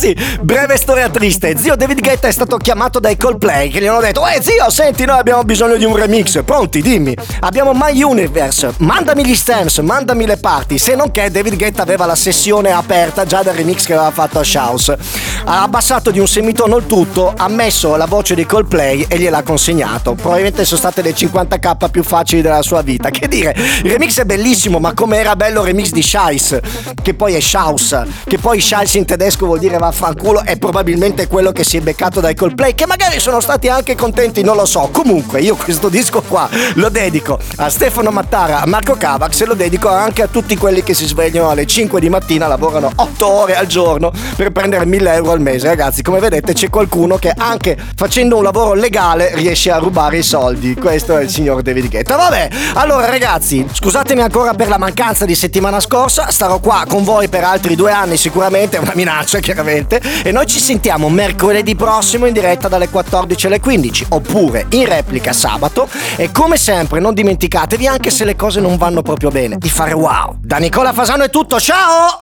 Ragazzi, 0.00 0.16
breve 0.42 0.76
storia 0.76 1.08
triste. 1.08 1.56
Zio 1.58 1.74
David 1.74 2.00
Guetta 2.00 2.28
è 2.28 2.30
stato 2.30 2.56
chiamato 2.56 3.00
dai 3.00 3.16
Coldplay 3.16 3.68
che 3.68 3.80
gli 3.80 3.86
hanno 3.86 3.98
detto: 3.98 4.24
Eh 4.28 4.40
zio, 4.40 4.70
senti, 4.70 5.04
noi 5.04 5.18
abbiamo 5.18 5.42
bisogno 5.42 5.74
di 5.74 5.84
un 5.84 5.96
remix. 5.96 6.44
Pronti, 6.44 6.80
dimmi. 6.80 7.16
Abbiamo 7.40 7.72
My 7.74 8.00
Universe. 8.00 8.74
Mandami 8.78 9.26
gli 9.26 9.34
stems, 9.34 9.78
mandami 9.78 10.24
le 10.24 10.36
parti. 10.36 10.78
Se 10.78 10.94
non 10.94 11.10
che 11.10 11.32
David 11.32 11.56
Guetta 11.56 11.82
aveva 11.82 12.06
la 12.06 12.14
sessione 12.14 12.70
aperta 12.70 13.24
già 13.24 13.42
del 13.42 13.54
remix 13.54 13.86
che 13.86 13.94
aveva 13.94 14.12
fatto 14.12 14.38
a 14.38 14.44
Shouse. 14.44 14.96
Ha 15.44 15.62
abbassato 15.62 16.12
di 16.12 16.20
un 16.20 16.28
semitono 16.28 16.76
il 16.76 16.86
tutto, 16.86 17.34
ha 17.36 17.48
messo 17.48 17.96
la 17.96 18.06
voce 18.06 18.36
di 18.36 18.46
Coldplay 18.46 19.06
e 19.08 19.18
gliel'ha 19.18 19.42
consegnato. 19.42 20.14
Probabilmente 20.14 20.64
sono 20.64 20.78
state 20.78 21.02
le 21.02 21.12
50k 21.12 21.90
più 21.90 22.04
facili 22.04 22.40
della 22.40 22.62
sua 22.62 22.82
vita. 22.82 23.10
Che 23.10 23.26
dire, 23.26 23.52
il 23.82 23.90
remix 23.90 24.20
è 24.20 24.24
bellissimo, 24.24 24.78
ma 24.78 24.94
come 24.94 25.18
era 25.18 25.34
bello 25.34 25.62
il 25.62 25.66
remix 25.66 25.90
di 25.90 26.02
Scheiss, 26.02 26.56
che 27.02 27.14
poi 27.14 27.34
è 27.34 27.40
Schaus, 27.40 28.00
che 28.24 28.38
poi 28.38 28.60
Scheiss 28.60 28.94
in 28.94 29.04
tedesco 29.04 29.46
vuol 29.46 29.58
dire 29.58 29.76
vaffanculo, 29.88 30.44
è 30.44 30.56
probabilmente 30.56 31.26
quello 31.26 31.52
che 31.52 31.64
si 31.64 31.76
è 31.76 31.80
beccato 31.80 32.20
dai 32.20 32.34
Coldplay, 32.34 32.74
che 32.74 32.86
magari 32.86 33.18
sono 33.18 33.40
stati 33.40 33.68
anche 33.68 33.94
contenti, 33.94 34.42
non 34.42 34.56
lo 34.56 34.66
so. 34.66 34.88
Comunque, 34.92 35.40
io 35.40 35.56
questo 35.56 35.88
disco 35.88 36.22
qua 36.22 36.48
lo 36.74 36.88
dedico 36.88 37.38
a 37.56 37.68
Stefano 37.68 38.10
Mattara, 38.10 38.62
a 38.62 38.66
Marco 38.66 38.94
Cavax 38.94 39.40
e 39.40 39.46
lo 39.46 39.54
dedico 39.54 39.88
anche 39.88 40.22
a 40.22 40.28
tutti 40.28 40.56
quelli 40.56 40.82
che 40.82 40.94
si 40.94 41.06
svegliano 41.06 41.50
alle 41.50 41.66
5 41.66 42.00
di 42.00 42.08
mattina, 42.08 42.46
lavorano 42.46 42.92
8 42.94 43.26
ore 43.26 43.56
al 43.56 43.66
giorno 43.66 44.12
per 44.36 44.50
prendere 44.50 44.84
1000 44.86 45.14
euro 45.14 45.32
al 45.32 45.40
mese. 45.40 45.68
Ragazzi, 45.68 46.02
come 46.02 46.20
vedete 46.20 46.52
c'è 46.52 46.68
qualcuno 46.68 47.16
che 47.16 47.32
anche 47.36 47.76
facendo 47.94 48.36
un 48.36 48.42
lavoro 48.42 48.74
legale 48.74 49.34
riesce 49.34 49.70
a 49.70 49.78
rubare 49.78 50.18
i 50.18 50.22
soldi. 50.22 50.74
Questo 50.74 51.16
è 51.16 51.22
il 51.22 51.30
signor 51.30 51.62
David 51.62 51.88
Guetta. 51.88 52.16
Vabbè, 52.16 52.48
allora 52.74 53.08
ragazzi, 53.08 53.66
scusatemi 53.70 54.20
ancora 54.20 54.54
per 54.54 54.68
la 54.68 54.78
mancanza 54.78 55.24
di 55.24 55.34
settimana 55.34 55.80
scorsa, 55.80 56.30
starò 56.30 56.58
qua 56.58 56.84
con 56.88 57.04
voi 57.04 57.28
per 57.28 57.44
altri 57.44 57.74
due 57.74 57.90
anni 57.90 58.16
sicuramente, 58.16 58.76
è 58.76 58.80
una 58.80 58.92
minaccia 58.94 59.38
chiaramente, 59.38 59.77
e 60.22 60.32
noi 60.32 60.46
ci 60.46 60.58
sentiamo 60.58 61.08
mercoledì 61.08 61.76
prossimo 61.76 62.26
in 62.26 62.32
diretta 62.32 62.68
dalle 62.68 62.88
14 62.88 63.46
alle 63.46 63.60
15, 63.60 64.06
oppure 64.10 64.66
in 64.70 64.86
replica 64.86 65.32
sabato, 65.32 65.88
e 66.16 66.30
come 66.32 66.56
sempre 66.56 67.00
non 67.00 67.14
dimenticatevi 67.14 67.86
anche 67.86 68.10
se 68.10 68.24
le 68.24 68.36
cose 68.36 68.60
non 68.60 68.76
vanno 68.76 69.02
proprio 69.02 69.30
bene, 69.30 69.56
di 69.58 69.70
fare 69.70 69.92
wow. 69.92 70.36
Da 70.40 70.56
Nicola 70.56 70.92
Fasano 70.92 71.24
è 71.24 71.30
tutto, 71.30 71.60
ciao! 71.60 72.16